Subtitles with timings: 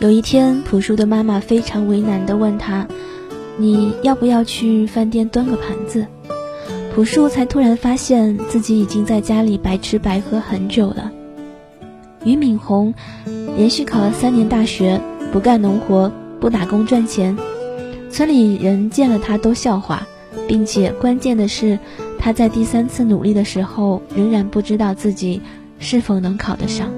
[0.00, 2.86] 有一天，朴树的妈妈非常为难地问他
[3.58, 6.06] ：“你要不要去饭店端个盘子？”
[6.94, 11.10] 朴树才突然发现自己已经在家里白吃白喝很久了。
[12.22, 12.94] 俞敏洪
[13.56, 15.00] 连续考了三年大学，
[15.32, 17.36] 不干农活，不打工赚钱，
[18.08, 20.06] 村里人见了他都笑话，
[20.46, 21.76] 并且关键的是，
[22.20, 25.40] 他在第三次努力的时候，仍然不知道自己
[25.80, 26.88] 是否能考得上。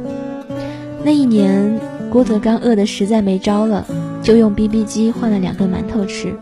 [1.03, 1.81] 那一年。
[2.11, 3.87] 郭德纲饿得实在没招了，
[4.21, 6.35] 就用 BB 机换了两个馒头吃。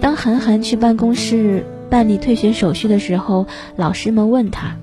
[0.00, 4.76] 当韩寒去办公室办理退学手续的时候，老师们问他：“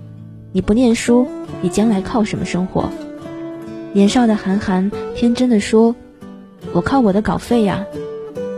[0.53, 1.27] 你不念书，
[1.62, 2.90] 你将来靠什么生活？”
[3.91, 5.95] 年少的韩寒天真的说
[6.71, 7.85] ：“我靠我的稿费呀。”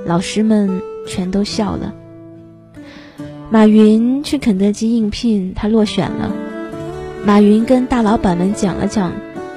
[0.06, 1.94] 老师们全都笑了。
[3.50, 6.32] 马云去肯德基应聘，他落选了。
[7.26, 9.12] 马云跟大老板们讲了讲。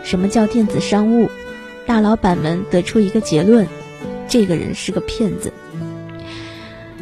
[0.06, 1.28] 什么叫电子商务？
[1.84, 3.66] 大老板们得出一个结论：
[4.28, 5.52] 这个人是个骗子。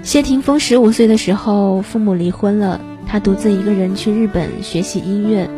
[0.03, 5.51] 谢霆锋十五岁的时候，父母离婚了，他独自一个人去日本学习音乐，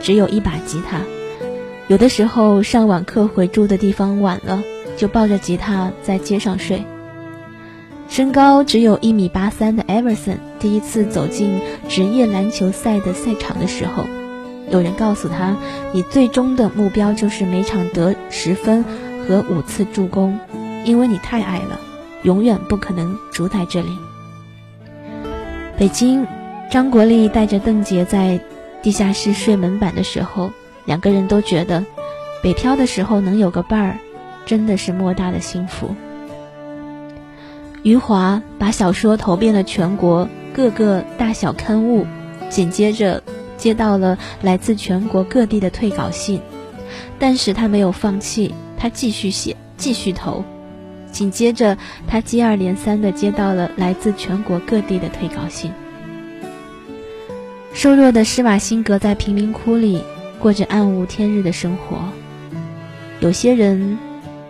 [0.00, 1.00] 只有一把吉他。
[1.88, 4.62] 有的时候上网课回住的地方晚了，
[4.96, 6.84] 就抱着吉他在街上睡。
[8.08, 14.04] 身高只有一米八三的艾 o 森，第一次走进职业篮球赛的赛场的时候。
[14.72, 15.54] 有人告诉他
[15.92, 18.82] ：“你最终的目标就是每场得十分
[19.28, 20.40] 和五次助攻，
[20.86, 21.78] 因为你太矮了，
[22.22, 23.98] 永远不可能主宰这里。”
[25.76, 26.26] 北京，
[26.70, 28.40] 张国立带着邓婕在
[28.80, 30.50] 地下室睡门板的时候，
[30.86, 31.84] 两个人都觉得
[32.42, 33.98] 北漂的时候能有个伴儿，
[34.46, 35.94] 真的是莫大的幸福。
[37.82, 42.06] 余华把小说投遍了全国各个大小刊物，
[42.48, 43.22] 紧接着。
[43.62, 46.40] 接到了来自全国各地的退稿信，
[47.16, 50.44] 但是他没有放弃，他继续写，继续投。
[51.12, 55.70] 紧接着，他接二连三的接到了来自全国各地的退稿信。
[57.72, 60.02] 瘦弱的施瓦辛格在贫民窟里
[60.40, 61.98] 过着暗无天日的生活。
[63.20, 63.96] 有些人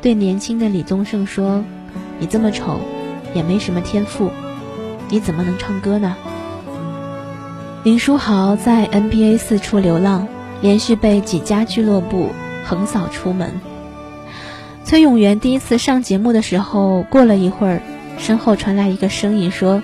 [0.00, 1.62] 对年轻的李宗盛说
[2.18, 2.80] ：“你这么丑，
[3.34, 4.30] 也没什么天赋，
[5.10, 6.16] 你怎么能唱歌呢？”
[7.84, 10.28] 林书豪在 NBA 四处流浪，
[10.60, 12.28] 连续被几家俱乐部
[12.64, 13.60] 横扫出门。
[14.84, 17.82] 崔永元第一次上节目的时候，过了一会儿，
[18.18, 19.82] 身后传来一个声音说：“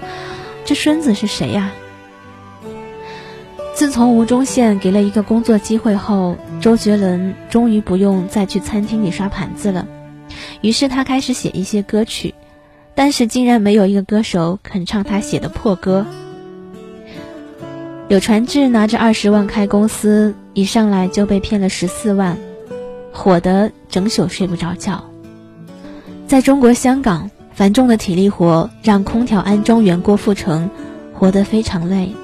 [0.65, 1.73] 这孙子是谁呀？”
[3.75, 9.85] 自从吴宗宪给了一个工作机会后，周杰伦终于不用再去餐厅里刷盘子了。
[10.61, 12.33] 于是他开始写一些歌曲，
[12.95, 16.07] 但是竟然没有一个歌手肯唱他写的破歌。
[18.09, 22.39] 柳传志拿着二十万开公司，一上来就被骗了十四万，
[23.13, 25.05] 火得整宿睡不着觉。
[26.27, 30.71] 在中国香港，繁重的体力活让空调安装员郭富城
[31.13, 32.15] 活得非常累。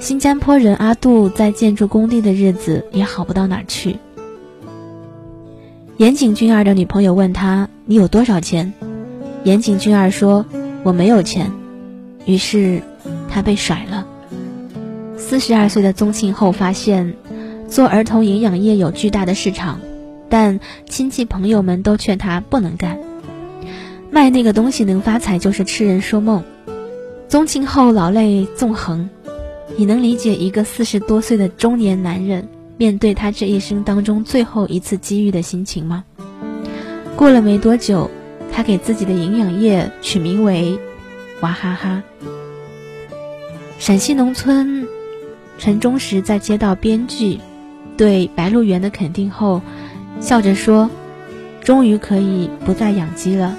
[0.00, 3.96] 新加坡人阿杜在建筑工地的日子也好不到哪儿去。
[5.96, 8.70] 岩井俊二的女朋友问他：“你有多少钱？”
[9.44, 10.44] 岩井俊二说
[10.84, 11.50] ：“我没有钱。”
[12.26, 12.82] 于是
[13.30, 14.06] 他被甩了。
[15.28, 17.14] 四十二岁的宗庆后发现，
[17.68, 19.78] 做儿童营养液有巨大的市场，
[20.30, 20.58] 但
[20.88, 22.98] 亲戚朋友们都劝他不能干，
[24.10, 26.42] 卖那个东西能发财就是痴人说梦。
[27.28, 29.10] 宗庆后老泪纵横，
[29.76, 36.04] 你能理解一个四十多岁的中年男人面对他这一生当中最后一次机遇的心情吗？
[37.16, 38.10] 过了没多久，
[38.50, 40.78] 他给自己的营养液取名为
[41.42, 42.02] “娃哈哈”。
[43.78, 44.88] 陕西农村。
[45.58, 47.40] 陈忠实在接到编剧
[47.96, 49.60] 对《白鹿原》的肯定后，
[50.20, 50.88] 笑着说
[51.60, 53.56] ：“终于可以不再养鸡了。”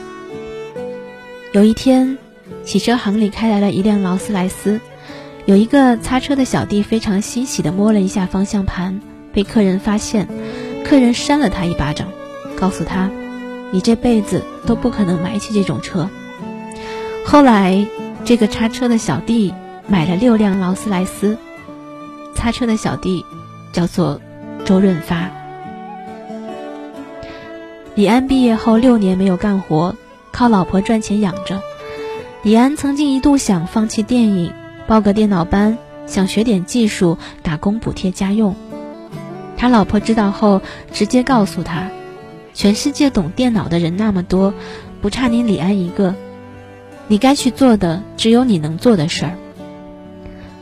[1.52, 2.18] 有一天，
[2.64, 4.80] 洗车行里开来了一辆劳斯莱斯，
[5.46, 9.02] 有一个擦车的小弟非常欣喜地摸了一下方向盘，
[9.34, 10.28] 被客人发现，
[10.86, 12.08] 客人扇了他一巴掌，
[12.58, 13.10] 告诉他
[13.72, 16.10] ：“你这辈子都不可能买起这种车。”
[17.26, 17.86] 后来，
[18.24, 19.54] 这个擦车的小弟
[19.88, 21.38] 买了六辆劳斯莱斯。
[22.40, 23.26] 擦车的小弟
[23.74, 24.22] 叫做
[24.64, 25.30] 周润发。
[27.96, 29.94] 李安毕业后六年没有干活，
[30.32, 31.62] 靠老婆赚钱养着。
[32.42, 34.54] 李安曾经一度想放弃电影，
[34.88, 35.78] 报个电脑班，
[36.08, 38.56] 想学点技术，打工补贴家用。
[39.58, 40.62] 他老婆知道后，
[40.94, 41.90] 直接告诉他
[42.56, 44.54] ：“全世界懂电脑的人那么多，
[45.02, 46.16] 不差你李安一个。
[47.10, 49.34] 你该去做的只有你能做的事儿。”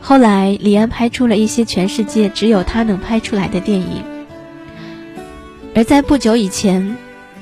[0.08, 4.02] 后来，李安拍出了一些全世界只有他能拍出来的电影。
[5.74, 6.96] 而在不久以前，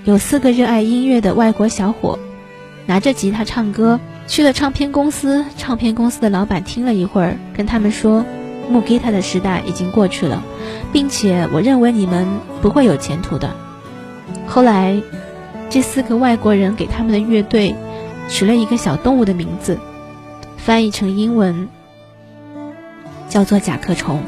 [0.04, 2.18] 有四个热爱音乐的外国小伙，
[2.84, 5.44] 拿着吉他唱歌去了唱片公司。
[5.56, 8.24] 唱片公司的老板听了一会儿，跟他们说
[8.68, 10.42] ：“木吉他的时代已经过去了，
[10.92, 12.26] 并且我认为你们
[12.60, 13.54] 不会有前途的。”
[14.44, 15.00] 后来，
[15.70, 17.76] 这四个外国人给他们的乐队
[18.28, 19.78] 取了一个小动物的名字，
[20.56, 21.68] 翻译成英文
[23.28, 24.22] 叫做“甲壳虫”。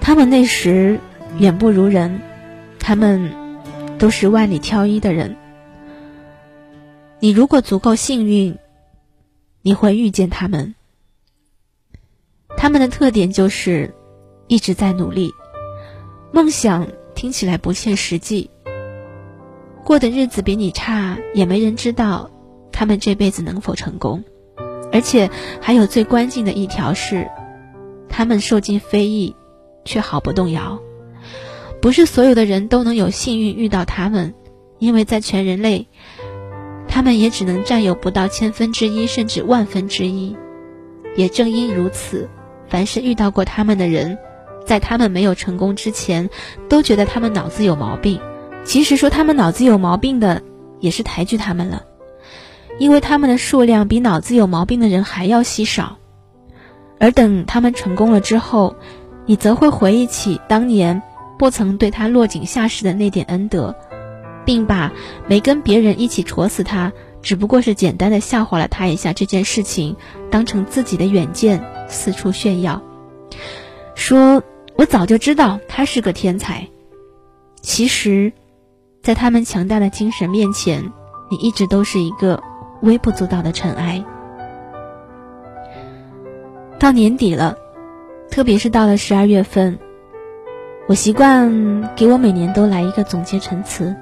[0.00, 1.00] 他们那时
[1.38, 2.20] 远不如人，
[2.78, 3.32] 他们
[3.98, 5.36] 都是万里挑一的人。
[7.20, 8.58] 你如果足够幸运，
[9.62, 10.74] 你会遇见他们。
[12.56, 13.94] 他们的特点就是
[14.48, 15.32] 一直在努力，
[16.32, 18.50] 梦想听起来不切实际，
[19.84, 22.30] 过的日子比你差，也没人知道
[22.82, 24.24] 他们这辈子能否成功。
[24.90, 25.30] 而且
[25.60, 27.30] 还有最关键的一条是，
[28.08, 29.32] 他们受尽非议。
[29.84, 30.78] 却毫不动摇，
[31.80, 34.32] 不是所有的人都能有幸运遇到他们，
[34.78, 35.88] 因为在全人类，
[36.86, 40.36] 他们也只能占有不到千分之一甚至万分之一。
[41.16, 42.28] 也正因如此，
[42.68, 44.16] 凡是遇到过他们的人，
[44.64, 46.30] 在他们没有成功之前，
[46.68, 48.20] 都觉得他们脑子有毛病。
[48.64, 50.40] 其实说他们脑子有毛病的，
[50.78, 51.82] 也是抬举他们了，
[52.78, 55.98] 因为他们的数量比脑子有毛病的人还要稀少。
[56.98, 58.76] 而等他们成功了之后，
[59.26, 61.02] 你则会回忆起当年
[61.38, 63.74] 不曾对他落井下石的那点恩德，
[64.44, 64.92] 并把
[65.26, 69.96] 没跟别人一起戳死他，只不过是简单的笑话了他一下这件事情，
[70.30, 72.80] 当成自己的远见四处炫耀，
[73.94, 74.42] 说
[74.76, 76.68] 我早就知道他是个天才。
[77.60, 78.32] 其实，
[79.02, 80.92] 在他们强大的精神面前，
[81.30, 82.42] 你一直都是一个
[82.82, 84.04] 微不足道的尘埃。
[86.78, 87.56] 到年底了。
[88.30, 89.78] 特别是到了十二月份，
[90.88, 93.94] 我习惯给我每年都来一个总结陈词。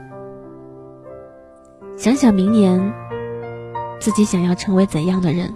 [1.97, 2.93] 想想明年
[3.99, 5.53] 自己想要成为怎样的人，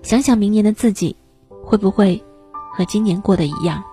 [0.00, 1.14] 想想明年的自己
[1.62, 2.24] 会不会
[2.74, 3.84] 和今年过的一样。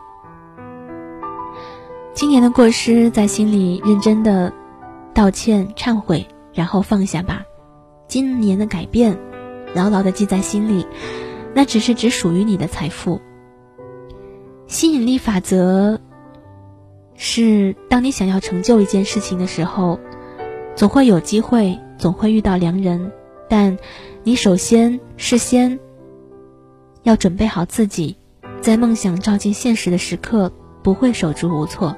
[2.13, 4.53] 今年的过失在心里认真的
[5.13, 7.41] 道歉忏悔，然后放下吧。
[8.11, 9.17] 今年的改变
[9.73, 10.85] 牢牢的记在心里，
[11.55, 13.21] 那只是只属于你的财富。
[14.67, 15.97] 吸引力法则
[17.15, 19.97] 是：当你想要成就一件事情的时候，
[20.75, 23.13] 总会有机会，总会遇到良人。
[23.47, 23.77] 但
[24.23, 25.79] 你首先事先
[27.03, 28.17] 要准备好自己，
[28.59, 30.51] 在梦想照进现实的时刻，
[30.83, 31.95] 不会手足无措。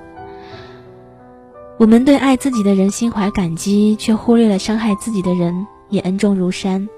[1.80, 6.89] 我们对爱自己的人心怀感激，却忽略了伤害自己的人也恩重如山。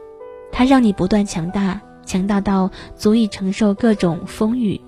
[0.51, 4.80] 它让你不断强大，强大到足以承受各种风雨。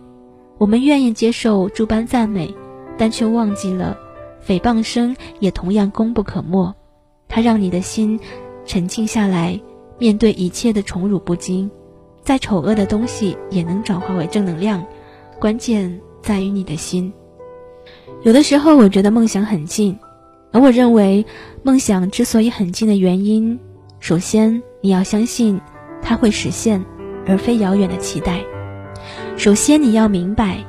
[0.57, 2.56] 我们愿意接受诸般赞美，
[2.98, 3.98] 但却忘记了，
[4.48, 6.74] 诽谤声也同样功不可没。
[7.27, 8.19] 它让你的心
[8.65, 9.59] 沉静下来，
[10.00, 11.69] 面对一切的宠辱不惊。
[12.24, 14.86] 再丑恶的东西也能转化为正能量，
[15.39, 17.13] 关键在于你的心。
[18.24, 19.98] 有的时候，我觉得梦想很近，
[20.51, 21.25] 而我认为，
[21.63, 23.59] 梦想之所以很近的原因，
[24.07, 25.59] 首先你要相信
[26.01, 26.81] 它会实现，
[27.25, 28.42] 而非遥远的期待。
[29.36, 30.63] 首先，你要明白，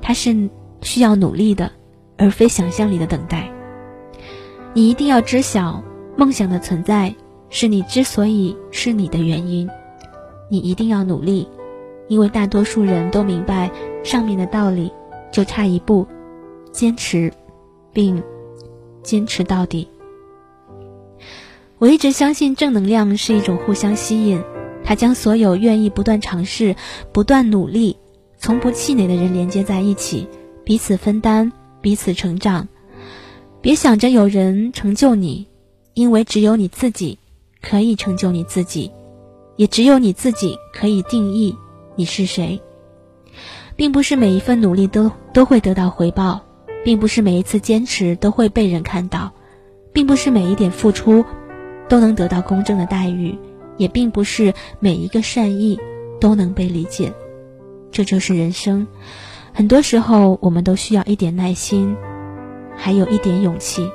[0.00, 1.70] 它是需要努力的，
[2.18, 3.48] 而非想象里的等待。
[4.74, 5.80] 你一定要知晓，
[6.16, 7.14] 梦想的存在
[7.50, 9.70] 是你之所以是你的原因。
[10.50, 11.48] 你一定要努力，
[12.08, 13.70] 因为大多数人都明白
[14.02, 14.90] 上面的道理，
[15.30, 16.04] 就差一步：
[16.72, 17.32] 坚持，
[17.92, 18.20] 并
[19.04, 19.86] 坚持到底。
[21.82, 24.40] 我一直相信，正能量是一种互相吸引，
[24.84, 26.76] 它将所有愿意不断尝试、
[27.10, 27.96] 不断努力。
[28.38, 30.28] 从不气馁的人连接在一起，
[30.62, 32.68] 彼此分担，彼此成长。
[33.60, 35.48] 别想着有人成就你，
[35.94, 37.18] 因为只有你自己
[37.60, 38.88] 可以成就你自己，
[39.56, 41.52] 也只有你自己可以定义
[41.96, 42.62] 你是谁。
[43.74, 46.40] 并不是每一份努力都都会得到回报，
[46.84, 49.32] 并不是每一次坚持都会被人看到，
[49.92, 51.24] 并不是每一点付出
[51.92, 53.36] 都能得到公正的待遇，
[53.76, 55.78] 也并不是每一个善意
[56.18, 57.12] 都能被理解。
[57.90, 58.86] 这就是人生，
[59.52, 61.94] 很多时候我们都需要一点耐心，
[62.74, 63.86] 还有一点勇气。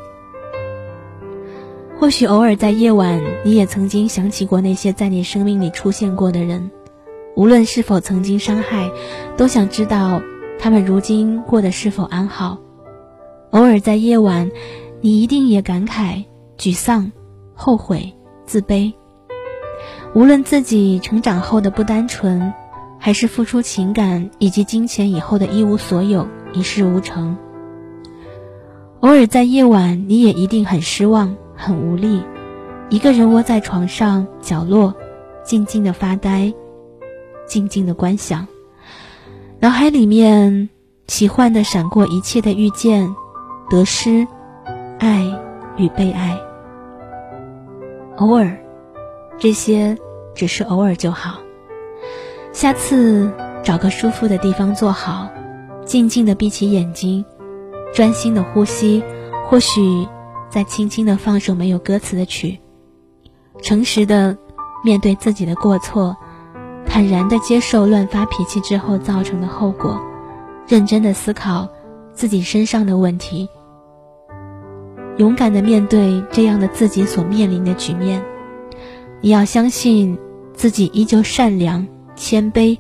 [2.00, 6.70] 或许偶尔在夜晚，你也曾经想起过那些在你生命里出现过的人，
[7.36, 8.92] 无论是否曾经伤害，
[9.38, 10.22] 都想知道
[10.60, 12.60] 他们如今过得是否安好。
[13.50, 14.52] 偶尔在夜晚，
[15.02, 16.26] 你一定也感慨、
[16.60, 17.12] 沮丧、
[17.58, 18.94] 后悔、自卑。
[20.16, 22.54] 无论自己成长后的不单纯。
[23.00, 27.38] 还是付出情感以及金钱以后的一无所有，一事无成。
[29.02, 32.24] 偶尔在夜晚，你也一定很失望、很无力，
[32.90, 34.96] 一个人窝在床上角落，
[35.44, 36.52] 静静的发呆，
[37.48, 38.48] 静静的观想，
[39.60, 40.68] 脑海里面
[41.06, 43.16] 奇幻的闪过一切的遇见、
[43.70, 44.28] 得失、
[44.98, 45.24] 爱
[45.78, 46.47] 与被爱。
[48.18, 48.58] 偶尔，
[49.40, 49.98] 这些
[50.36, 51.40] 只是偶尔就好。
[52.52, 53.32] 下次
[53.64, 55.30] 找个舒服的地方坐好，
[55.86, 57.24] 静静的闭起眼睛。
[57.94, 59.04] 专心的呼吸，
[59.48, 60.08] 或许
[60.50, 62.60] 再轻轻的放首没有歌词的曲，
[63.62, 64.38] 诚实的
[64.84, 66.18] 面对自己的过错，
[66.86, 70.02] 坦然的接受乱发脾气之后造成的后果，
[70.68, 71.68] 认真的思考
[72.14, 73.48] 自己身上的问题，
[75.18, 78.24] 勇敢的面对这样的自己所面临的局面。
[79.20, 80.18] 你要相信
[80.54, 82.78] 自己依旧善良、谦卑，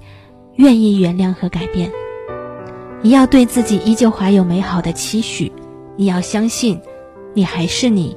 [0.55, 1.91] 愿意原谅和改变。
[3.01, 5.51] 你要对自己依旧怀有美好的期许，
[5.95, 6.79] 你要相信，
[7.33, 8.15] 你还是你，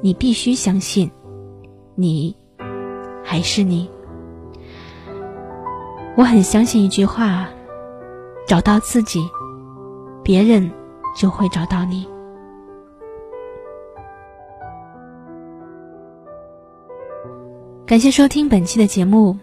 [0.00, 1.10] 你必须相信，
[1.94, 2.34] 你
[3.22, 3.88] 还是你。
[6.16, 7.46] 我很相信一句话：
[8.46, 9.28] 找到自己，
[10.22, 10.70] 别人
[11.14, 12.06] 就会找到你。
[17.86, 19.38] 感谢收听本期的节目，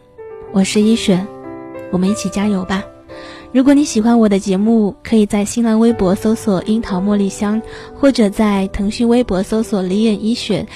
[0.51, 1.25] 我是一雪，
[1.93, 2.83] 我们一起加油吧。
[3.53, 7.61] 如果你喜欢我的节目，可以在新浪微博搜索“樱桃茉莉香”，
[7.95, 10.67] 或者在腾讯微博搜索“李眼医雪”，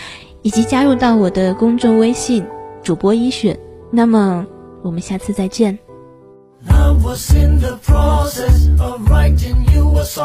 [0.43, 2.41] 以及加入到我的公众微信
[2.81, 3.59] “主播医雪”。
[3.91, 4.47] 那么，
[4.81, 5.77] 我们下次再见。
[6.69, 7.21] all that
[9.73, 10.17] you are worth